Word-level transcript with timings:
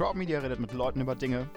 Crowdmedia 0.00 0.38
redet 0.38 0.58
mit 0.58 0.72
Leuten 0.72 1.02
über 1.02 1.14
Dinge. 1.14 1.50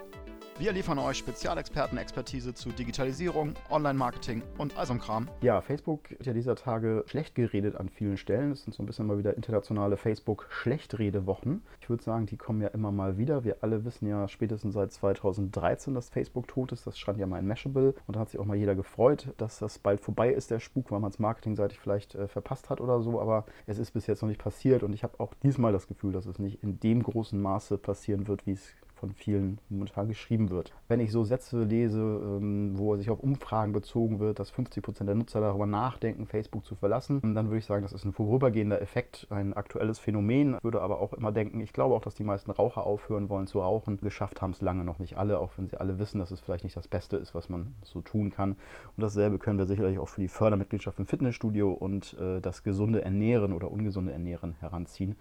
Wir 0.56 0.70
liefern 0.70 1.00
euch 1.00 1.18
Spezialexperten-Expertise 1.18 2.54
zu 2.54 2.70
Digitalisierung, 2.70 3.54
Online-Marketing 3.70 4.40
und 4.56 4.78
all 4.78 4.86
so 4.86 4.94
Kram. 4.94 5.28
Ja, 5.40 5.60
Facebook 5.60 6.12
ist 6.12 6.26
ja 6.26 6.32
dieser 6.32 6.54
Tage 6.54 7.02
schlecht 7.08 7.34
geredet 7.34 7.74
an 7.74 7.88
vielen 7.88 8.16
Stellen. 8.16 8.52
Es 8.52 8.62
sind 8.62 8.72
so 8.72 8.80
ein 8.80 8.86
bisschen 8.86 9.08
mal 9.08 9.18
wieder 9.18 9.34
internationale 9.34 9.96
Facebook-Schlechtredewochen. 9.96 11.62
Ich 11.80 11.90
würde 11.90 12.04
sagen, 12.04 12.26
die 12.26 12.36
kommen 12.36 12.60
ja 12.60 12.68
immer 12.68 12.92
mal 12.92 13.18
wieder. 13.18 13.42
Wir 13.42 13.56
alle 13.62 13.84
wissen 13.84 14.06
ja 14.06 14.28
spätestens 14.28 14.74
seit 14.74 14.92
2013, 14.92 15.92
dass 15.92 16.08
Facebook 16.08 16.46
tot 16.46 16.70
ist. 16.70 16.86
Das 16.86 17.00
stand 17.00 17.18
ja 17.18 17.26
mal 17.26 17.40
in 17.40 17.48
Mashable 17.48 17.96
und 18.06 18.14
da 18.14 18.20
hat 18.20 18.30
sich 18.30 18.38
auch 18.38 18.44
mal 18.44 18.56
jeder 18.56 18.76
gefreut, 18.76 19.34
dass 19.38 19.58
das 19.58 19.80
bald 19.80 20.00
vorbei 20.00 20.32
ist, 20.32 20.52
der 20.52 20.60
Spuk, 20.60 20.92
weil 20.92 21.00
man 21.00 21.10
es 21.10 21.18
marketingseitig 21.18 21.80
vielleicht 21.80 22.14
äh, 22.14 22.28
verpasst 22.28 22.70
hat 22.70 22.80
oder 22.80 23.00
so. 23.00 23.20
Aber 23.20 23.44
es 23.66 23.78
ist 23.78 23.90
bis 23.90 24.06
jetzt 24.06 24.22
noch 24.22 24.28
nicht 24.28 24.40
passiert 24.40 24.84
und 24.84 24.92
ich 24.92 25.02
habe 25.02 25.18
auch 25.18 25.34
diesmal 25.34 25.72
das 25.72 25.88
Gefühl, 25.88 26.12
dass 26.12 26.26
es 26.26 26.38
nicht 26.38 26.62
in 26.62 26.78
dem 26.78 27.02
großen 27.02 27.42
Maße 27.42 27.76
passieren 27.76 28.28
wird, 28.28 28.46
wie 28.46 28.52
es 28.52 28.72
von 29.04 29.14
vielen 29.14 29.58
momentan 29.68 30.08
geschrieben 30.08 30.48
wird. 30.48 30.72
Wenn 30.88 30.98
ich 30.98 31.12
so 31.12 31.24
Sätze 31.24 31.64
lese, 31.64 32.00
ähm, 32.00 32.78
wo 32.78 32.96
sich 32.96 33.10
auf 33.10 33.20
Umfragen 33.20 33.72
bezogen 33.72 34.18
wird, 34.18 34.38
dass 34.38 34.50
50 34.50 34.82
Prozent 34.82 35.08
der 35.08 35.14
Nutzer 35.14 35.40
darüber 35.42 35.66
nachdenken, 35.66 36.26
Facebook 36.26 36.64
zu 36.64 36.74
verlassen, 36.74 37.20
dann 37.34 37.48
würde 37.48 37.58
ich 37.58 37.66
sagen, 37.66 37.82
das 37.82 37.92
ist 37.92 38.04
ein 38.04 38.14
vorübergehender 38.14 38.80
Effekt, 38.80 39.26
ein 39.28 39.52
aktuelles 39.52 39.98
Phänomen. 39.98 40.54
Ich 40.54 40.64
würde 40.64 40.80
aber 40.80 41.00
auch 41.00 41.12
immer 41.12 41.32
denken, 41.32 41.60
ich 41.60 41.74
glaube 41.74 41.94
auch, 41.94 42.00
dass 42.00 42.14
die 42.14 42.24
meisten 42.24 42.50
Raucher 42.50 42.86
aufhören 42.86 43.28
wollen 43.28 43.46
zu 43.46 43.60
rauchen. 43.60 43.98
Geschafft 43.98 44.40
haben 44.40 44.52
es 44.52 44.62
lange 44.62 44.84
noch 44.84 44.98
nicht 44.98 45.18
alle, 45.18 45.38
auch 45.38 45.52
wenn 45.58 45.68
sie 45.68 45.76
alle 45.76 45.98
wissen, 45.98 46.18
dass 46.18 46.30
es 46.30 46.40
vielleicht 46.40 46.64
nicht 46.64 46.76
das 46.76 46.88
Beste 46.88 47.18
ist, 47.18 47.34
was 47.34 47.50
man 47.50 47.74
so 47.82 48.00
tun 48.00 48.30
kann. 48.30 48.52
Und 48.52 49.02
dasselbe 49.02 49.38
können 49.38 49.58
wir 49.58 49.66
sicherlich 49.66 49.98
auch 49.98 50.08
für 50.08 50.22
die 50.22 50.28
Fördermitgliedschaft 50.28 50.98
im 50.98 51.06
Fitnessstudio 51.06 51.72
und 51.72 52.16
äh, 52.18 52.40
das 52.40 52.62
gesunde 52.62 53.02
Ernähren 53.02 53.52
oder 53.52 53.70
ungesunde 53.70 54.12
Ernähren 54.12 54.54
heranziehen 54.60 55.16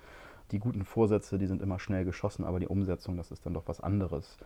die 0.51 0.59
guten 0.59 0.85
Vorsätze, 0.85 1.37
die 1.37 1.47
sind 1.47 1.61
immer 1.61 1.79
schnell 1.79 2.05
geschossen, 2.05 2.45
aber 2.45 2.59
die 2.59 2.67
Umsetzung, 2.67 3.17
das 3.17 3.31
ist 3.31 3.45
dann 3.45 3.53
doch 3.53 3.67
was 3.67 3.81
anderes. 3.81 4.37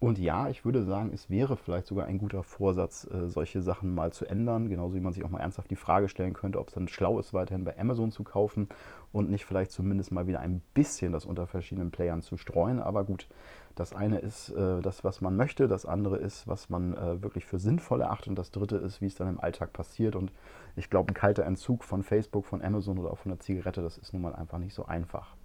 Und 0.00 0.18
ja, 0.18 0.48
ich 0.48 0.64
würde 0.64 0.82
sagen, 0.82 1.10
es 1.12 1.28
wäre 1.28 1.58
vielleicht 1.58 1.86
sogar 1.86 2.06
ein 2.06 2.16
guter 2.16 2.42
Vorsatz, 2.42 3.06
äh, 3.12 3.28
solche 3.28 3.60
Sachen 3.60 3.94
mal 3.94 4.14
zu 4.14 4.24
ändern. 4.24 4.70
Genauso 4.70 4.94
wie 4.94 5.00
man 5.00 5.12
sich 5.12 5.22
auch 5.26 5.28
mal 5.28 5.40
ernsthaft 5.40 5.70
die 5.70 5.76
Frage 5.76 6.08
stellen 6.08 6.32
könnte, 6.32 6.58
ob 6.58 6.68
es 6.68 6.74
dann 6.74 6.88
schlau 6.88 7.18
ist, 7.18 7.34
weiterhin 7.34 7.64
bei 7.64 7.78
Amazon 7.78 8.10
zu 8.10 8.24
kaufen 8.24 8.70
und 9.12 9.28
nicht 9.28 9.44
vielleicht 9.44 9.72
zumindest 9.72 10.10
mal 10.10 10.26
wieder 10.26 10.40
ein 10.40 10.62
bisschen 10.72 11.12
das 11.12 11.26
unter 11.26 11.46
verschiedenen 11.46 11.90
Playern 11.90 12.22
zu 12.22 12.38
streuen. 12.38 12.80
Aber 12.80 13.04
gut, 13.04 13.28
das 13.74 13.92
eine 13.92 14.20
ist 14.20 14.48
äh, 14.48 14.80
das, 14.80 15.04
was 15.04 15.20
man 15.20 15.36
möchte, 15.36 15.68
das 15.68 15.84
andere 15.84 16.16
ist, 16.16 16.48
was 16.48 16.70
man 16.70 16.94
äh, 16.94 17.22
wirklich 17.22 17.44
für 17.44 17.58
sinnvoll 17.58 18.00
erachtet 18.00 18.28
und 18.28 18.38
das 18.38 18.52
dritte 18.52 18.76
ist, 18.76 19.02
wie 19.02 19.06
es 19.06 19.16
dann 19.16 19.28
im 19.28 19.38
Alltag 19.38 19.74
passiert. 19.74 20.16
Und 20.16 20.32
ich 20.76 20.88
glaube, 20.88 21.12
ein 21.12 21.14
kalter 21.14 21.44
Entzug 21.44 21.84
von 21.84 22.02
Facebook, 22.02 22.46
von 22.46 22.62
Amazon 22.62 22.96
oder 22.96 23.10
auch 23.10 23.18
von 23.18 23.32
der 23.32 23.40
Zigarette, 23.40 23.82
das 23.82 23.98
ist 23.98 24.14
nun 24.14 24.22
mal 24.22 24.34
einfach 24.34 24.56
nicht 24.56 24.72
so 24.72 24.86
einfach. 24.86 25.36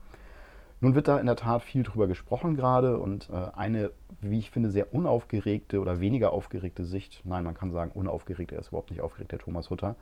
Nun 0.86 0.94
wird 0.94 1.08
da 1.08 1.18
in 1.18 1.26
der 1.26 1.36
Tat 1.36 1.64
viel 1.64 1.82
drüber 1.82 2.06
gesprochen 2.06 2.56
gerade 2.56 3.00
und 3.00 3.28
äh, 3.32 3.58
eine, 3.58 3.90
wie 4.22 4.38
ich 4.38 4.52
finde, 4.52 4.70
sehr 4.70 4.94
unaufgeregte 4.94 5.80
oder 5.80 6.00
weniger 6.00 6.32
aufgeregte 6.32 6.86
Sicht, 6.86 7.24
nein, 7.24 7.44
man 7.44 7.56
kann 7.56 7.72
sagen 7.72 7.90
unaufgeregt, 7.96 8.52
er 8.52 8.60
ist 8.60 8.68
überhaupt 8.68 8.92
nicht 8.92 9.02
aufgeregt, 9.02 9.32
der 9.32 9.40
Thomas 9.40 9.72
Hutter, 9.72 9.96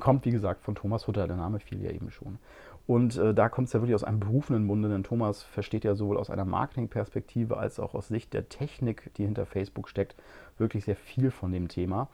kommt 0.00 0.24
wie 0.24 0.30
gesagt 0.30 0.62
von 0.62 0.74
Thomas 0.74 1.06
Hutter, 1.06 1.26
der 1.26 1.36
Name 1.36 1.60
fiel 1.60 1.82
ja 1.82 1.90
eben 1.90 2.10
schon. 2.10 2.38
Und 2.86 3.18
äh, 3.18 3.34
da 3.34 3.50
kommt 3.50 3.66
es 3.66 3.74
ja 3.74 3.80
wirklich 3.82 3.94
aus 3.94 4.04
einem 4.04 4.20
berufenen 4.20 4.64
Munde, 4.64 4.88
denn 4.88 5.04
Thomas 5.04 5.42
versteht 5.42 5.84
ja 5.84 5.94
sowohl 5.94 6.16
aus 6.16 6.30
einer 6.30 6.46
Marketingperspektive 6.46 7.58
als 7.58 7.78
auch 7.78 7.94
aus 7.94 8.08
Sicht 8.08 8.32
der 8.32 8.48
Technik, 8.48 9.12
die 9.18 9.26
hinter 9.26 9.44
Facebook 9.44 9.90
steckt, 9.90 10.16
wirklich 10.56 10.86
sehr 10.86 10.96
viel 10.96 11.30
von 11.30 11.52
dem 11.52 11.68
Thema 11.68 12.08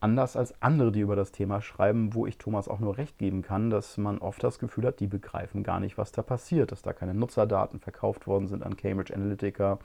anders 0.00 0.36
als 0.36 0.60
andere, 0.60 0.92
die 0.92 1.00
über 1.00 1.16
das 1.16 1.32
Thema 1.32 1.60
schreiben, 1.62 2.14
wo 2.14 2.26
ich 2.26 2.38
Thomas 2.38 2.68
auch 2.68 2.80
nur 2.80 2.98
recht 2.98 3.18
geben 3.18 3.42
kann, 3.42 3.70
dass 3.70 3.96
man 3.96 4.18
oft 4.18 4.42
das 4.44 4.58
Gefühl 4.58 4.86
hat, 4.86 5.00
die 5.00 5.06
begreifen 5.06 5.62
gar 5.62 5.80
nicht, 5.80 5.96
was 5.96 6.12
da 6.12 6.22
passiert, 6.22 6.72
dass 6.72 6.82
da 6.82 6.92
keine 6.92 7.14
Nutzerdaten 7.14 7.80
verkauft 7.80 8.26
worden 8.26 8.46
sind 8.46 8.62
an 8.62 8.76
Cambridge 8.76 9.14
Analytica, 9.14 9.78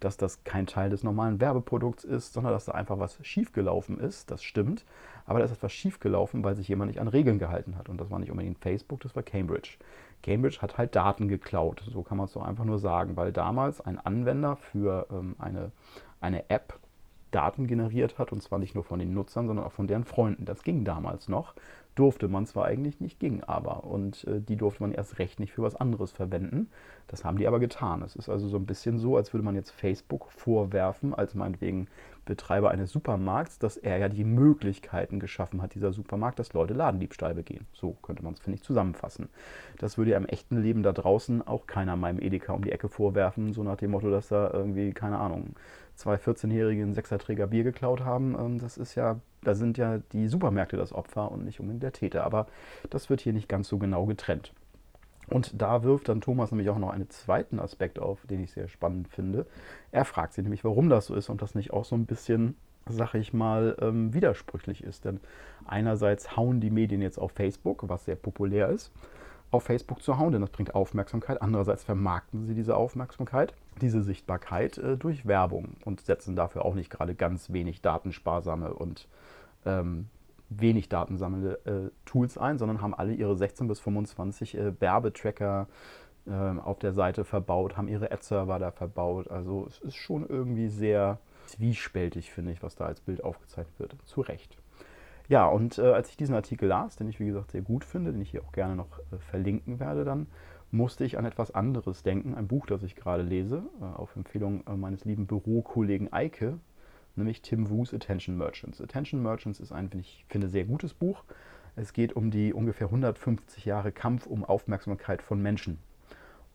dass 0.00 0.16
das 0.16 0.44
kein 0.44 0.66
Teil 0.66 0.90
des 0.90 1.02
normalen 1.02 1.40
Werbeprodukts 1.40 2.04
ist, 2.04 2.32
sondern 2.32 2.52
dass 2.52 2.66
da 2.66 2.72
einfach 2.72 2.98
was 2.98 3.18
schiefgelaufen 3.22 3.98
ist. 3.98 4.30
Das 4.30 4.42
stimmt, 4.42 4.84
aber 5.26 5.40
da 5.40 5.44
ist 5.44 5.52
etwas 5.52 5.72
schiefgelaufen, 5.72 6.44
weil 6.44 6.54
sich 6.54 6.68
jemand 6.68 6.90
nicht 6.90 7.00
an 7.00 7.08
Regeln 7.08 7.38
gehalten 7.38 7.76
hat. 7.76 7.88
Und 7.88 8.00
das 8.00 8.10
war 8.10 8.18
nicht 8.18 8.30
unbedingt 8.30 8.58
Facebook, 8.58 9.00
das 9.00 9.16
war 9.16 9.22
Cambridge. 9.22 9.78
Cambridge 10.22 10.58
hat 10.60 10.78
halt 10.78 10.94
Daten 10.96 11.28
geklaut, 11.28 11.82
so 11.88 12.02
kann 12.02 12.16
man 12.16 12.26
es 12.26 12.32
doch 12.32 12.42
einfach 12.42 12.64
nur 12.64 12.78
sagen, 12.78 13.16
weil 13.16 13.32
damals 13.32 13.80
ein 13.80 13.98
Anwender 13.98 14.56
für 14.56 15.06
ähm, 15.10 15.36
eine, 15.38 15.72
eine 16.20 16.48
App 16.50 16.78
Daten 17.36 17.66
generiert 17.66 18.18
hat, 18.18 18.32
und 18.32 18.42
zwar 18.42 18.58
nicht 18.58 18.74
nur 18.74 18.82
von 18.82 18.98
den 18.98 19.12
Nutzern, 19.12 19.46
sondern 19.46 19.66
auch 19.66 19.72
von 19.72 19.86
deren 19.86 20.04
Freunden. 20.04 20.46
Das 20.46 20.62
ging 20.62 20.84
damals 20.84 21.28
noch. 21.28 21.54
Durfte 21.94 22.28
man 22.28 22.46
zwar 22.46 22.64
eigentlich 22.64 22.98
nicht, 22.98 23.20
ging 23.20 23.42
aber. 23.42 23.84
Und 23.84 24.24
äh, 24.24 24.40
die 24.40 24.56
durfte 24.56 24.82
man 24.82 24.92
erst 24.92 25.18
recht 25.18 25.38
nicht 25.38 25.52
für 25.52 25.62
was 25.62 25.76
anderes 25.76 26.12
verwenden. 26.12 26.70
Das 27.08 27.26
haben 27.26 27.36
die 27.36 27.46
aber 27.46 27.60
getan. 27.60 28.00
Es 28.00 28.16
ist 28.16 28.30
also 28.30 28.48
so 28.48 28.56
ein 28.56 28.64
bisschen 28.64 28.98
so, 28.98 29.18
als 29.18 29.34
würde 29.34 29.44
man 29.44 29.54
jetzt 29.54 29.70
Facebook 29.70 30.32
vorwerfen, 30.32 31.12
als 31.12 31.34
meinetwegen 31.34 31.88
Betreiber 32.24 32.70
eines 32.70 32.90
Supermarkts, 32.90 33.58
dass 33.58 33.76
er 33.76 33.98
ja 33.98 34.08
die 34.08 34.24
Möglichkeiten 34.24 35.20
geschaffen 35.20 35.62
hat, 35.62 35.74
dieser 35.74 35.92
Supermarkt, 35.92 36.38
dass 36.38 36.54
Leute 36.54 36.74
Ladendiebstahl 36.74 37.34
begehen. 37.34 37.66
So 37.72 37.96
könnte 38.02 38.24
man 38.24 38.32
es, 38.32 38.40
finde 38.40 38.56
ich, 38.56 38.62
zusammenfassen. 38.62 39.28
Das 39.78 39.96
würde 39.96 40.12
ja 40.12 40.16
im 40.16 40.26
echten 40.26 40.60
Leben 40.60 40.82
da 40.82 40.92
draußen 40.92 41.46
auch 41.46 41.66
keiner 41.66 41.96
meinem 41.96 42.20
Edeka 42.20 42.52
um 42.54 42.64
die 42.64 42.72
Ecke 42.72 42.88
vorwerfen, 42.88 43.52
so 43.52 43.62
nach 43.62 43.76
dem 43.76 43.92
Motto, 43.92 44.10
dass 44.10 44.28
da 44.28 44.50
irgendwie, 44.50 44.92
keine 44.92 45.18
Ahnung, 45.18 45.54
zwei 45.96 46.16
14-Jährige 46.16 46.82
einen 46.82 46.94
Sechserträger 46.94 47.48
Bier 47.48 47.64
geklaut 47.64 48.04
haben. 48.04 48.36
Ähm, 48.38 48.58
das 48.58 48.76
ist 48.76 48.94
ja, 48.94 49.20
da 49.42 49.54
sind 49.54 49.78
ja 49.78 49.98
die 50.12 50.28
Supermärkte 50.28 50.76
das 50.76 50.92
Opfer 50.92 51.32
und 51.32 51.44
nicht 51.44 51.60
unbedingt 51.60 51.82
der 51.82 51.92
Täter. 51.92 52.24
Aber 52.24 52.46
das 52.90 53.10
wird 53.10 53.20
hier 53.20 53.32
nicht 53.32 53.48
ganz 53.48 53.68
so 53.68 53.78
genau 53.78 54.06
getrennt. 54.06 54.52
Und 55.28 55.60
da 55.60 55.82
wirft 55.82 56.08
dann 56.08 56.20
Thomas 56.20 56.52
nämlich 56.52 56.70
auch 56.70 56.78
noch 56.78 56.90
einen 56.90 57.10
zweiten 57.10 57.58
Aspekt 57.58 57.98
auf, 57.98 58.24
den 58.26 58.44
ich 58.44 58.52
sehr 58.52 58.68
spannend 58.68 59.08
finde. 59.08 59.46
Er 59.90 60.04
fragt 60.04 60.34
sich 60.34 60.44
nämlich, 60.44 60.62
warum 60.62 60.88
das 60.88 61.06
so 61.06 61.14
ist 61.14 61.28
und 61.28 61.42
das 61.42 61.54
nicht 61.54 61.72
auch 61.72 61.84
so 61.84 61.96
ein 61.96 62.06
bisschen, 62.06 62.56
sag 62.88 63.14
ich 63.14 63.32
mal, 63.32 63.76
ähm, 63.80 64.14
widersprüchlich 64.14 64.84
ist. 64.84 65.04
Denn 65.04 65.18
einerseits 65.64 66.36
hauen 66.36 66.60
die 66.60 66.70
Medien 66.70 67.02
jetzt 67.02 67.18
auf 67.18 67.32
Facebook, 67.32 67.88
was 67.88 68.04
sehr 68.04 68.14
populär 68.14 68.68
ist, 68.68 68.92
auf 69.56 69.64
Facebook 69.64 70.02
zu 70.02 70.18
hauen, 70.18 70.32
denn 70.32 70.40
das 70.40 70.50
bringt 70.50 70.74
Aufmerksamkeit. 70.74 71.42
Andererseits 71.42 71.84
vermarkten 71.84 72.46
sie 72.46 72.54
diese 72.54 72.76
Aufmerksamkeit, 72.76 73.54
diese 73.80 74.02
Sichtbarkeit 74.02 74.78
äh, 74.78 74.96
durch 74.96 75.26
Werbung 75.26 75.76
und 75.84 76.00
setzen 76.02 76.36
dafür 76.36 76.64
auch 76.64 76.74
nicht 76.74 76.90
gerade 76.90 77.14
ganz 77.14 77.52
wenig 77.52 77.80
datensparsame 77.82 78.74
und 78.74 79.08
ähm, 79.64 80.08
wenig 80.48 80.88
datensammelnde 80.88 81.60
äh, 81.64 81.90
Tools 82.04 82.38
ein, 82.38 82.58
sondern 82.58 82.80
haben 82.80 82.94
alle 82.94 83.14
ihre 83.14 83.36
16 83.36 83.66
bis 83.66 83.80
25 83.80 84.56
äh, 84.56 84.80
Werbetracker 84.80 85.66
äh, 86.26 86.30
auf 86.30 86.78
der 86.78 86.92
Seite 86.92 87.24
verbaut, 87.24 87.76
haben 87.76 87.88
ihre 87.88 88.12
Ad-Server 88.12 88.58
da 88.58 88.70
verbaut. 88.70 89.28
Also 89.30 89.66
es 89.68 89.78
ist 89.80 89.96
schon 89.96 90.28
irgendwie 90.28 90.68
sehr 90.68 91.18
zwiespältig, 91.46 92.30
finde 92.30 92.52
ich, 92.52 92.62
was 92.62 92.76
da 92.76 92.86
als 92.86 93.00
Bild 93.00 93.24
aufgezeichnet 93.24 93.78
wird. 93.78 93.96
Zu 94.04 94.20
Recht. 94.20 94.56
Ja, 95.28 95.46
und 95.46 95.78
äh, 95.78 95.82
als 95.82 96.10
ich 96.10 96.16
diesen 96.16 96.34
Artikel 96.34 96.68
las, 96.68 96.96
den 96.96 97.08
ich 97.08 97.18
wie 97.18 97.26
gesagt 97.26 97.50
sehr 97.50 97.62
gut 97.62 97.84
finde, 97.84 98.12
den 98.12 98.20
ich 98.20 98.30
hier 98.30 98.42
auch 98.44 98.52
gerne 98.52 98.76
noch 98.76 98.98
äh, 98.98 99.18
verlinken 99.18 99.80
werde, 99.80 100.04
dann 100.04 100.28
musste 100.70 101.04
ich 101.04 101.18
an 101.18 101.24
etwas 101.24 101.50
anderes 101.52 102.02
denken. 102.02 102.34
Ein 102.34 102.46
Buch, 102.46 102.66
das 102.66 102.82
ich 102.82 102.94
gerade 102.94 103.22
lese, 103.22 103.62
äh, 103.80 103.84
auf 103.84 104.14
Empfehlung 104.14 104.64
äh, 104.66 104.76
meines 104.76 105.04
lieben 105.04 105.26
Bürokollegen 105.26 106.12
Eike, 106.12 106.58
nämlich 107.16 107.42
Tim 107.42 107.70
Wu's 107.70 107.92
Attention 107.92 108.36
Merchants. 108.36 108.80
Attention 108.80 109.20
Merchants 109.22 109.58
ist 109.58 109.72
ein, 109.72 109.90
ich 109.98 110.24
finde, 110.28 110.48
sehr 110.48 110.64
gutes 110.64 110.94
Buch. 110.94 111.24
Es 111.74 111.92
geht 111.92 112.14
um 112.14 112.30
die 112.30 112.54
ungefähr 112.54 112.86
150 112.86 113.64
Jahre 113.64 113.90
Kampf 113.92 114.26
um 114.26 114.44
Aufmerksamkeit 114.44 115.22
von 115.22 115.42
Menschen 115.42 115.78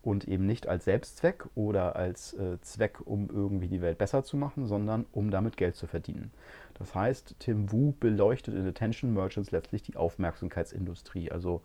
und 0.02 0.26
eben 0.26 0.46
nicht 0.46 0.66
als 0.66 0.84
Selbstzweck 0.84 1.46
oder 1.54 1.96
als 1.96 2.34
äh, 2.34 2.60
Zweck, 2.60 2.98
um 3.04 3.28
irgendwie 3.30 3.68
die 3.68 3.80
Welt 3.80 3.98
besser 3.98 4.24
zu 4.24 4.36
machen, 4.36 4.66
sondern 4.66 5.06
um 5.12 5.30
damit 5.30 5.56
Geld 5.56 5.76
zu 5.76 5.86
verdienen. 5.86 6.32
Das 6.74 6.94
heißt, 6.94 7.36
Tim 7.38 7.70
Wu 7.70 7.94
beleuchtet 7.98 8.54
in 8.54 8.66
Attention 8.66 9.14
Merchants 9.14 9.52
letztlich 9.52 9.82
die 9.82 9.96
Aufmerksamkeitsindustrie, 9.96 11.30
also 11.30 11.62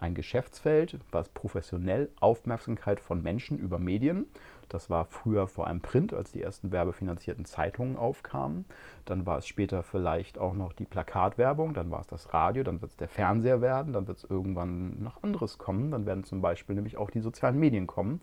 ein 0.00 0.14
Geschäftsfeld, 0.14 0.98
was 1.10 1.28
professionell 1.28 2.10
Aufmerksamkeit 2.20 3.00
von 3.00 3.22
Menschen 3.22 3.58
über 3.58 3.78
Medien 3.78 4.26
das 4.70 4.88
war 4.88 5.04
früher 5.04 5.48
vor 5.48 5.66
allem 5.66 5.80
Print, 5.80 6.14
als 6.14 6.30
die 6.30 6.42
ersten 6.42 6.70
werbefinanzierten 6.70 7.44
Zeitungen 7.44 7.96
aufkamen. 7.96 8.64
Dann 9.04 9.26
war 9.26 9.38
es 9.38 9.46
später 9.48 9.82
vielleicht 9.82 10.38
auch 10.38 10.54
noch 10.54 10.72
die 10.72 10.84
Plakatwerbung, 10.84 11.74
dann 11.74 11.90
war 11.90 12.00
es 12.00 12.06
das 12.06 12.32
Radio, 12.32 12.62
dann 12.62 12.80
wird 12.80 12.92
es 12.92 12.96
der 12.96 13.08
Fernseher 13.08 13.60
werden, 13.60 13.92
dann 13.92 14.06
wird 14.06 14.18
es 14.18 14.24
irgendwann 14.24 15.02
noch 15.02 15.24
anderes 15.24 15.58
kommen. 15.58 15.90
Dann 15.90 16.06
werden 16.06 16.22
zum 16.22 16.40
Beispiel 16.40 16.76
nämlich 16.76 16.96
auch 16.96 17.10
die 17.10 17.20
sozialen 17.20 17.58
Medien 17.58 17.88
kommen. 17.88 18.20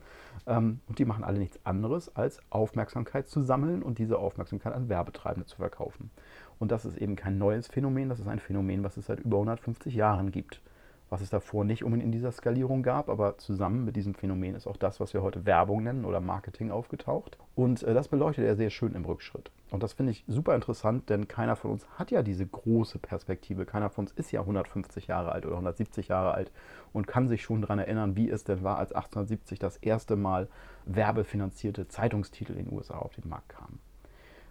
Ähm, 0.48 0.80
und 0.88 1.00
die 1.00 1.06
machen 1.06 1.25
alle 1.25 1.38
nichts 1.38 1.60
anderes, 1.66 2.16
als 2.16 2.40
Aufmerksamkeit 2.50 3.28
zu 3.28 3.42
sammeln 3.42 3.84
und 3.84 4.00
diese 4.00 4.18
Aufmerksamkeit 4.18 4.74
an 4.74 4.88
Werbetreibende 4.88 5.48
zu 5.48 5.57
verkaufen. 5.57 6.12
Und 6.60 6.72
das 6.72 6.86
ist 6.86 6.98
eben 6.98 7.18
kein 7.18 7.38
neues 7.38 7.68
Phänomen, 7.68 8.07
das 8.07 8.19
ist 8.19 8.28
ein 8.28 8.40
Phänomen, 8.40 8.86
was 8.86 8.96
es 8.96 9.07
seit 9.07 9.19
über 9.19 9.36
150 9.36 9.94
Jahren 9.94 10.31
gibt. 10.31 10.62
Was 11.09 11.21
es 11.21 11.30
davor 11.30 11.63
nicht 11.63 11.83
unbedingt 11.83 12.06
in 12.06 12.12
dieser 12.12 12.31
Skalierung 12.31 12.83
gab, 12.83 13.09
aber 13.09 13.38
zusammen 13.38 13.86
mit 13.86 13.95
diesem 13.95 14.13
Phänomen 14.13 14.56
ist 14.56 14.68
auch 14.68 14.77
das, 14.77 15.00
was 15.00 15.13
wir 15.13 15.21
heute 15.21 15.45
Werbung 15.45 15.83
nennen 15.83 16.06
oder 16.06 16.19
Marketing 16.19 16.71
aufgetaucht. 16.71 17.38
Und 17.56 17.83
äh, 17.83 17.94
das 17.94 18.07
beleuchtet 18.09 18.45
er 18.45 18.56
sehr 18.56 18.69
schön 18.69 18.94
im 18.94 19.06
Rückschritt. 19.06 19.51
Und 19.71 19.83
das 19.83 19.94
finde 19.94 20.12
ich 20.12 20.24
super 20.27 20.56
interessant, 20.56 21.09
denn 21.09 21.27
keiner 21.27 21.56
von 21.56 21.71
uns 21.71 21.88
hat 21.98 22.12
ja 22.12 22.24
diese 22.24 22.45
große 22.45 23.00
Perspektive. 23.00 23.65
Keiner 23.65 23.89
von 23.89 24.06
uns 24.06 24.13
ist 24.13 24.31
ja 24.31 24.42
150 24.42 25.07
Jahre 25.07 25.31
alt 25.31 25.45
oder 25.45 25.56
170 25.56 26.09
Jahre 26.09 26.33
alt 26.33 26.51
und 26.94 27.07
kann 27.07 27.27
sich 27.27 27.42
schon 27.42 27.62
daran 27.62 27.80
erinnern, 27.80 28.15
wie 28.15 28.30
es 28.30 28.44
denn 28.44 28.63
war, 28.63 28.77
als 28.77 28.92
1870 28.92 29.60
das 29.60 29.77
erste 29.77 30.15
Mal 30.15 30.48
werbefinanzierte 30.86 31.88
Zeitungstitel 31.88 32.53
in 32.53 32.65
den 32.65 32.74
USA 32.74 32.98
auf 32.98 33.13
den 33.13 33.27
Markt 33.30 33.50
kamen 33.50 33.80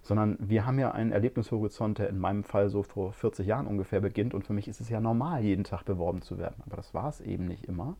sondern 0.06 0.36
wir 0.38 0.64
haben 0.64 0.78
ja 0.78 0.92
einen 0.92 1.10
Erlebnishorizont, 1.10 1.98
der 1.98 2.08
in 2.08 2.18
meinem 2.18 2.44
Fall 2.44 2.68
so 2.68 2.82
vor 2.82 3.12
40 3.12 3.46
Jahren 3.46 3.66
ungefähr 3.66 4.00
beginnt 4.00 4.34
und 4.34 4.44
für 4.44 4.52
mich 4.52 4.68
ist 4.68 4.80
es 4.80 4.88
ja 4.88 5.00
normal, 5.00 5.42
jeden 5.42 5.64
Tag 5.64 5.84
beworben 5.84 6.22
zu 6.22 6.38
werden. 6.38 6.62
Aber 6.64 6.76
das 6.76 6.94
war 6.94 7.08
es 7.08 7.20
eben 7.20 7.46
nicht 7.46 7.64
immer. 7.64 7.96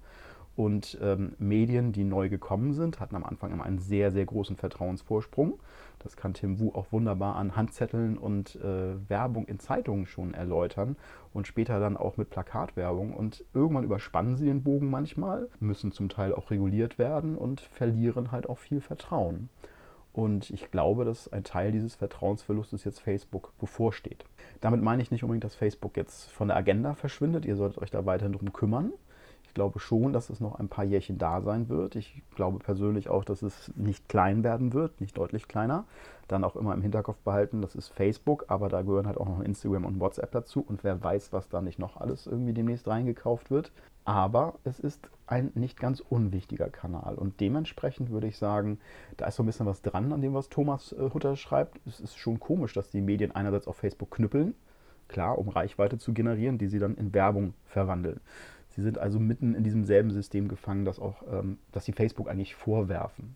Und 0.55 0.99
ähm, 1.03 1.35
Medien, 1.39 1.93
die 1.93 2.05
neu 2.05 2.31
gekommen 2.31 2.73
sind, 2.73 2.99
hatten 2.99 3.15
am 3.15 3.25
Anfang 3.25 3.53
immer 3.53 3.65
einen 3.65 3.79
sehr, 3.79 4.11
sehr 4.11 4.25
großen 4.25 4.57
Vertrauensvorsprung. 4.57 5.61
Das 5.99 6.17
kann 6.17 6.33
Tim 6.33 6.59
Wu 6.59 6.71
auch 6.73 6.93
wunderbar 6.93 7.37
an 7.37 7.57
Handzetteln 7.57 8.17
und 8.17 8.57
äh, 8.57 8.95
Werbung 9.09 9.47
in 9.47 9.59
Zeitungen 9.59 10.07
schon 10.07 10.33
erläutern 10.33 10.97
und 11.35 11.47
später 11.47 11.79
dann 11.79 11.99
auch 11.99 12.17
mit 12.17 12.31
Plakatwerbung. 12.31 13.13
Und 13.13 13.45
irgendwann 13.53 13.85
überspannen 13.85 14.37
sie 14.37 14.47
den 14.47 14.63
Bogen 14.63 14.89
manchmal, 14.89 15.49
müssen 15.61 15.93
zum 15.93 16.09
Teil 16.09 16.33
auch 16.33 16.51
reguliert 16.51 16.99
werden 16.99 17.37
und 17.37 17.61
verlieren 17.61 18.33
halt 18.33 18.49
auch 18.49 18.59
viel 18.59 18.81
Vertrauen. 18.81 19.51
Und 20.17 20.49
ich 20.49 20.71
glaube, 20.71 21.05
dass 21.05 21.31
ein 21.31 21.45
Teil 21.45 21.73
dieses 21.73 21.95
Vertrauensverlustes 21.95 22.85
jetzt 22.85 23.01
Facebook 23.01 23.53
bevorsteht. 23.59 24.25
Damit 24.63 24.81
meine 24.81 25.03
ich 25.03 25.11
nicht 25.11 25.23
unbedingt, 25.23 25.45
dass 25.45 25.55
Facebook 25.55 25.95
jetzt 25.99 26.31
von 26.31 26.49
der 26.49 26.57
Agenda 26.57 26.95
verschwindet. 26.95 27.45
Ihr 27.45 27.55
solltet 27.55 27.83
euch 27.83 27.91
da 27.91 28.07
weiterhin 28.07 28.33
drum 28.33 28.51
kümmern. 28.55 28.95
Ich 29.57 29.59
glaube 29.59 29.79
schon, 29.79 30.13
dass 30.13 30.29
es 30.29 30.39
noch 30.39 30.57
ein 30.57 30.69
paar 30.69 30.85
Jährchen 30.85 31.17
da 31.17 31.41
sein 31.41 31.71
wird. 31.71 31.97
Ich 31.97 32.21
glaube 32.35 32.59
persönlich 32.59 33.09
auch, 33.09 33.25
dass 33.25 33.41
es 33.41 33.73
nicht 33.75 34.07
klein 34.07 34.45
werden 34.45 34.75
wird, 34.75 35.01
nicht 35.01 35.17
deutlich 35.17 35.49
kleiner. 35.49 35.87
Dann 36.29 36.45
auch 36.45 36.57
immer 36.57 36.75
im 36.75 36.83
Hinterkopf 36.83 37.17
behalten, 37.21 37.63
das 37.63 37.75
ist 37.75 37.89
Facebook, 37.89 38.45
aber 38.49 38.69
da 38.69 38.83
gehören 38.83 39.07
halt 39.07 39.17
auch 39.17 39.25
noch 39.25 39.41
Instagram 39.41 39.87
und 39.87 39.99
WhatsApp 39.99 40.31
dazu. 40.31 40.61
Und 40.61 40.85
wer 40.85 41.03
weiß, 41.03 41.33
was 41.33 41.49
da 41.49 41.63
nicht 41.63 41.79
noch 41.79 41.97
alles 41.97 42.27
irgendwie 42.27 42.53
demnächst 42.53 42.87
reingekauft 42.87 43.51
wird. 43.51 43.73
Aber 44.05 44.59
es 44.65 44.79
ist 44.79 45.09
ein 45.27 45.53
nicht 45.55 45.81
ganz 45.81 46.01
unwichtiger 46.01 46.69
Kanal. 46.69 47.15
Und 47.15 47.41
dementsprechend 47.41 48.11
würde 48.11 48.27
ich 48.27 48.37
sagen, 48.37 48.79
da 49.17 49.25
ist 49.25 49.37
so 49.37 49.43
ein 49.43 49.47
bisschen 49.47 49.65
was 49.65 49.81
dran 49.81 50.13
an 50.13 50.21
dem, 50.21 50.35
was 50.35 50.51
Thomas 50.51 50.93
äh, 50.93 51.09
Hutter 51.15 51.35
schreibt. 51.35 51.81
Es 51.87 51.99
ist 51.99 52.19
schon 52.19 52.41
komisch, 52.41 52.75
dass 52.75 52.91
die 52.91 53.01
Medien 53.01 53.35
einerseits 53.35 53.69
auf 53.69 53.77
Facebook 53.77 54.11
knüppeln, 54.11 54.55
klar, 55.09 55.39
um 55.39 55.49
Reichweite 55.49 55.97
zu 55.97 56.13
generieren, 56.13 56.59
die 56.59 56.69
sie 56.69 56.79
dann 56.79 56.97
in 56.97 57.15
Werbung 57.15 57.55
verwandeln. 57.65 58.21
Sie 58.77 58.83
sind 58.83 58.99
also 58.99 59.19
mitten 59.19 59.55
in 59.55 59.65
diesem 59.65 59.85
selben 59.85 60.11
System 60.11 60.49
gefangen, 60.49 60.85
das 60.85 60.99
auch, 61.01 61.23
ähm, 61.33 61.59
dass 61.73 61.87
sie 61.87 61.93
Facebook 61.93 62.29
eigentlich 62.29 62.55
vorwerfen. 62.55 63.35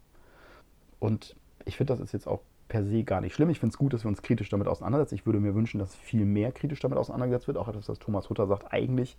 Und 0.98 1.34
ich 1.64 1.76
finde, 1.76 1.94
das 1.94 2.00
ist 2.00 2.12
jetzt 2.12 2.28
auch 2.28 2.42
per 2.68 2.84
se 2.84 3.02
gar 3.04 3.20
nicht 3.20 3.34
schlimm. 3.34 3.50
Ich 3.50 3.58
finde 3.58 3.72
es 3.72 3.78
gut, 3.78 3.94
dass 3.94 4.04
wir 4.04 4.08
uns 4.08 4.22
kritisch 4.22 4.50
damit 4.50 4.68
auseinandersetzen. 4.68 5.14
Ich 5.14 5.26
würde 5.26 5.40
mir 5.40 5.54
wünschen, 5.54 5.78
dass 5.78 5.96
viel 5.96 6.26
mehr 6.26 6.52
kritisch 6.52 6.80
damit 6.80 6.98
auseinandergesetzt 6.98 7.48
wird. 7.48 7.56
Auch 7.56 7.68
etwas, 7.68 7.88
was 7.88 7.98
Thomas 7.98 8.28
Hutter 8.28 8.46
sagt, 8.46 8.72
eigentlich 8.72 9.16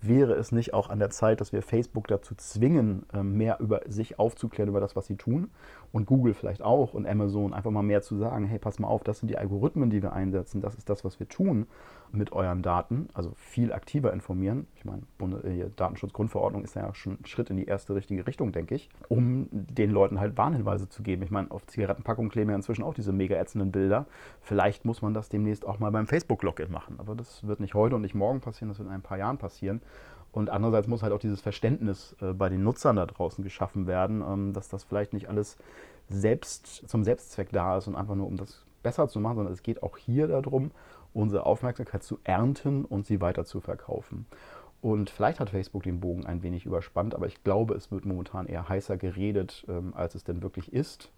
wäre 0.00 0.34
es 0.34 0.52
nicht 0.52 0.74
auch 0.74 0.90
an 0.90 0.98
der 0.98 1.10
Zeit, 1.10 1.40
dass 1.40 1.52
wir 1.52 1.62
Facebook 1.62 2.06
dazu 2.06 2.34
zwingen, 2.36 3.06
ähm, 3.12 3.36
mehr 3.36 3.58
über 3.60 3.82
sich 3.88 4.18
aufzuklären, 4.18 4.68
über 4.68 4.80
das, 4.80 4.96
was 4.96 5.06
sie 5.06 5.16
tun 5.16 5.50
und 5.92 6.06
Google 6.06 6.34
vielleicht 6.34 6.62
auch 6.62 6.94
und 6.94 7.06
Amazon 7.06 7.54
einfach 7.54 7.70
mal 7.70 7.82
mehr 7.82 8.02
zu 8.02 8.16
sagen, 8.16 8.44
hey, 8.44 8.58
pass 8.58 8.78
mal 8.78 8.88
auf, 8.88 9.02
das 9.02 9.20
sind 9.20 9.28
die 9.28 9.38
Algorithmen, 9.38 9.90
die 9.90 10.02
wir 10.02 10.12
einsetzen, 10.12 10.60
das 10.60 10.74
ist 10.74 10.88
das, 10.88 11.04
was 11.04 11.18
wir 11.18 11.28
tun 11.28 11.66
mit 12.12 12.32
euren 12.32 12.62
Daten, 12.62 13.08
also 13.12 13.32
viel 13.36 13.72
aktiver 13.72 14.12
informieren. 14.12 14.66
Ich 14.76 14.84
meine, 14.84 15.02
äh, 15.44 15.70
Datenschutzgrundverordnung 15.76 16.64
ist 16.64 16.74
ja 16.74 16.94
schon 16.94 17.18
ein 17.20 17.26
Schritt 17.26 17.50
in 17.50 17.56
die 17.56 17.66
erste 17.66 17.94
richtige 17.94 18.26
Richtung, 18.26 18.52
denke 18.52 18.74
ich, 18.74 18.88
um 19.08 19.48
den 19.52 19.90
Leuten 19.90 20.18
halt 20.18 20.36
Warnhinweise 20.36 20.88
zu 20.88 21.02
geben. 21.02 21.22
Ich 21.22 21.30
meine, 21.30 21.50
auf 21.50 21.66
Zigarettenpackungen 21.66 22.30
kleben 22.30 22.50
ja 22.50 22.56
inzwischen 22.56 22.82
auch 22.82 22.94
diese 22.94 23.12
mega 23.12 23.36
ätzenden 23.36 23.72
Bilder. 23.72 24.06
Vielleicht 24.40 24.84
muss 24.84 25.02
man 25.02 25.12
das 25.12 25.28
demnächst 25.28 25.66
auch 25.66 25.78
mal 25.78 25.90
beim 25.90 26.06
Facebook-Login 26.06 26.70
machen, 26.70 26.96
aber 26.98 27.14
das 27.14 27.46
wird 27.46 27.60
nicht 27.60 27.74
heute 27.74 27.96
und 27.96 28.02
nicht 28.02 28.14
morgen 28.14 28.40
passieren, 28.40 28.68
das 28.68 28.78
wird 28.78 28.88
in 28.88 28.94
ein 28.94 29.02
paar 29.02 29.18
Jahren 29.18 29.38
passieren. 29.38 29.82
Und 30.32 30.50
andererseits 30.50 30.88
muss 30.88 31.02
halt 31.02 31.12
auch 31.12 31.18
dieses 31.18 31.40
Verständnis 31.40 32.14
äh, 32.20 32.32
bei 32.32 32.48
den 32.48 32.62
Nutzern 32.62 32.96
da 32.96 33.06
draußen 33.06 33.42
geschaffen 33.42 33.86
werden, 33.86 34.22
ähm, 34.22 34.52
dass 34.52 34.68
das 34.68 34.84
vielleicht 34.84 35.12
nicht 35.12 35.28
alles 35.28 35.56
selbst 36.08 36.88
zum 36.88 37.04
Selbstzweck 37.04 37.50
da 37.50 37.78
ist 37.78 37.88
und 37.88 37.96
einfach 37.96 38.14
nur 38.14 38.26
um 38.26 38.36
das 38.36 38.64
besser 38.82 39.08
zu 39.08 39.20
machen, 39.20 39.36
sondern 39.36 39.52
es 39.52 39.62
geht 39.62 39.82
auch 39.82 39.96
hier 39.96 40.28
darum, 40.28 40.70
unsere 41.12 41.46
Aufmerksamkeit 41.46 42.02
zu 42.02 42.18
ernten 42.24 42.84
und 42.84 43.06
sie 43.06 43.20
weiter 43.20 43.44
zu 43.44 43.60
verkaufen. 43.60 44.26
Und 44.80 45.10
vielleicht 45.10 45.40
hat 45.40 45.50
Facebook 45.50 45.82
den 45.82 46.00
Bogen 46.00 46.24
ein 46.24 46.42
wenig 46.42 46.64
überspannt, 46.64 47.14
aber 47.14 47.26
ich 47.26 47.42
glaube, 47.42 47.74
es 47.74 47.90
wird 47.90 48.04
momentan 48.04 48.46
eher 48.46 48.68
heißer 48.68 48.96
geredet, 48.96 49.66
ähm, 49.68 49.92
als 49.94 50.14
es 50.14 50.24
denn 50.24 50.42
wirklich 50.42 50.72
ist. 50.72 51.10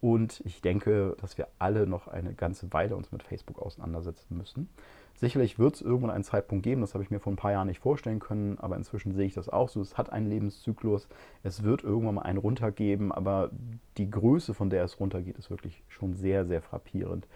Und 0.00 0.42
ich 0.44 0.60
denke, 0.60 1.16
dass 1.20 1.38
wir 1.38 1.48
alle 1.58 1.86
noch 1.86 2.08
eine 2.08 2.34
ganze 2.34 2.72
Weile 2.72 2.96
uns 2.96 3.10
mit 3.10 3.22
Facebook 3.22 3.58
auseinandersetzen 3.58 4.36
müssen. 4.36 4.68
Sicherlich 5.16 5.58
wird 5.58 5.76
es 5.76 5.80
irgendwann 5.80 6.10
einen 6.10 6.24
Zeitpunkt 6.24 6.64
geben, 6.64 6.80
das 6.80 6.94
habe 6.94 7.04
ich 7.04 7.10
mir 7.10 7.20
vor 7.20 7.32
ein 7.32 7.36
paar 7.36 7.52
Jahren 7.52 7.68
nicht 7.68 7.78
vorstellen 7.78 8.18
können, 8.18 8.58
aber 8.58 8.76
inzwischen 8.76 9.14
sehe 9.14 9.26
ich 9.26 9.34
das 9.34 9.48
auch 9.48 9.68
so. 9.68 9.80
Es 9.80 9.96
hat 9.96 10.10
einen 10.10 10.28
Lebenszyklus, 10.28 11.08
es 11.44 11.62
wird 11.62 11.84
irgendwann 11.84 12.16
mal 12.16 12.22
einen 12.22 12.38
runtergeben, 12.38 13.12
aber 13.12 13.50
die 13.96 14.10
Größe, 14.10 14.54
von 14.54 14.70
der 14.70 14.84
es 14.84 14.98
runtergeht, 14.98 15.38
ist 15.38 15.50
wirklich 15.50 15.84
schon 15.88 16.14
sehr, 16.14 16.44
sehr 16.44 16.60
frappierend. 16.60 17.28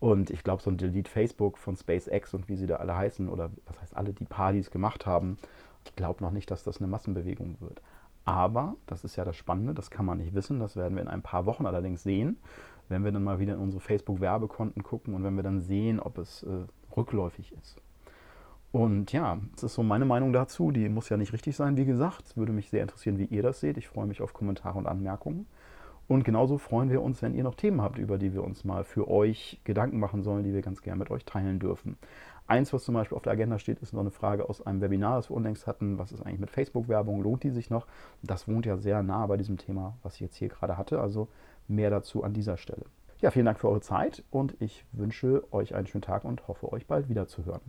Und 0.00 0.30
ich 0.30 0.44
glaube, 0.44 0.62
so 0.62 0.70
ein 0.70 0.76
Delete 0.76 1.10
Facebook 1.10 1.58
von 1.58 1.76
SpaceX 1.76 2.34
und 2.34 2.48
wie 2.48 2.56
sie 2.56 2.68
da 2.68 2.76
alle 2.76 2.96
heißen, 2.96 3.28
oder 3.28 3.50
was 3.66 3.80
heißt 3.80 3.96
alle, 3.96 4.12
die 4.12 4.24
Partys 4.24 4.70
gemacht 4.70 5.04
haben, 5.04 5.38
ich 5.84 5.96
glaube 5.96 6.22
noch 6.22 6.30
nicht, 6.30 6.50
dass 6.50 6.62
das 6.62 6.78
eine 6.78 6.86
Massenbewegung 6.86 7.56
wird. 7.60 7.82
Aber, 8.28 8.76
das 8.84 9.04
ist 9.04 9.16
ja 9.16 9.24
das 9.24 9.36
Spannende, 9.36 9.72
das 9.72 9.90
kann 9.90 10.04
man 10.04 10.18
nicht 10.18 10.34
wissen, 10.34 10.60
das 10.60 10.76
werden 10.76 10.96
wir 10.96 11.02
in 11.02 11.08
ein 11.08 11.22
paar 11.22 11.46
Wochen 11.46 11.64
allerdings 11.64 12.02
sehen, 12.02 12.36
wenn 12.90 13.02
wir 13.02 13.10
dann 13.10 13.24
mal 13.24 13.38
wieder 13.38 13.54
in 13.54 13.58
unsere 13.58 13.80
Facebook-Werbekonten 13.80 14.82
gucken 14.82 15.14
und 15.14 15.24
wenn 15.24 15.34
wir 15.34 15.42
dann 15.42 15.62
sehen, 15.62 15.98
ob 15.98 16.18
es 16.18 16.42
äh, 16.42 16.66
rückläufig 16.94 17.52
ist. 17.52 17.80
Und 18.70 19.12
ja, 19.12 19.38
das 19.54 19.62
ist 19.62 19.74
so 19.76 19.82
meine 19.82 20.04
Meinung 20.04 20.34
dazu. 20.34 20.72
Die 20.72 20.90
muss 20.90 21.08
ja 21.08 21.16
nicht 21.16 21.32
richtig 21.32 21.56
sein, 21.56 21.78
wie 21.78 21.86
gesagt. 21.86 22.26
Es 22.26 22.36
würde 22.36 22.52
mich 22.52 22.68
sehr 22.68 22.82
interessieren, 22.82 23.16
wie 23.16 23.24
ihr 23.24 23.42
das 23.42 23.60
seht. 23.60 23.78
Ich 23.78 23.88
freue 23.88 24.04
mich 24.04 24.20
auf 24.20 24.34
Kommentare 24.34 24.76
und 24.76 24.86
Anmerkungen. 24.86 25.46
Und 26.06 26.24
genauso 26.24 26.58
freuen 26.58 26.90
wir 26.90 27.00
uns, 27.00 27.22
wenn 27.22 27.34
ihr 27.34 27.44
noch 27.44 27.54
Themen 27.54 27.80
habt, 27.80 27.96
über 27.96 28.18
die 28.18 28.34
wir 28.34 28.44
uns 28.44 28.62
mal 28.62 28.84
für 28.84 29.08
euch 29.08 29.58
Gedanken 29.64 29.98
machen 29.98 30.22
sollen, 30.22 30.44
die 30.44 30.52
wir 30.52 30.60
ganz 30.60 30.82
gerne 30.82 30.98
mit 30.98 31.10
euch 31.10 31.24
teilen 31.24 31.58
dürfen. 31.60 31.96
Eins, 32.48 32.72
was 32.72 32.84
zum 32.84 32.94
Beispiel 32.94 33.14
auf 33.14 33.22
der 33.22 33.34
Agenda 33.34 33.58
steht, 33.58 33.78
ist 33.80 33.92
noch 33.92 34.00
eine 34.00 34.10
Frage 34.10 34.48
aus 34.48 34.66
einem 34.66 34.80
Webinar, 34.80 35.16
das 35.16 35.28
wir 35.30 35.36
unlängst 35.36 35.66
hatten. 35.66 35.98
Was 35.98 36.12
ist 36.12 36.22
eigentlich 36.22 36.40
mit 36.40 36.50
Facebook-Werbung? 36.50 37.22
Lohnt 37.22 37.42
die 37.42 37.50
sich 37.50 37.68
noch? 37.68 37.86
Das 38.22 38.48
wohnt 38.48 38.64
ja 38.64 38.78
sehr 38.78 39.02
nah 39.02 39.26
bei 39.26 39.36
diesem 39.36 39.58
Thema, 39.58 39.98
was 40.02 40.14
ich 40.14 40.20
jetzt 40.20 40.36
hier 40.36 40.48
gerade 40.48 40.78
hatte. 40.78 40.98
Also 40.98 41.28
mehr 41.68 41.90
dazu 41.90 42.24
an 42.24 42.32
dieser 42.32 42.56
Stelle. 42.56 42.86
Ja, 43.20 43.30
vielen 43.30 43.44
Dank 43.44 43.60
für 43.60 43.68
eure 43.68 43.82
Zeit 43.82 44.24
und 44.30 44.56
ich 44.60 44.86
wünsche 44.92 45.42
euch 45.52 45.74
einen 45.74 45.86
schönen 45.86 46.02
Tag 46.02 46.24
und 46.24 46.48
hoffe, 46.48 46.72
euch 46.72 46.86
bald 46.86 47.10
wieder 47.10 47.26
zu 47.26 47.44
hören. 47.44 47.60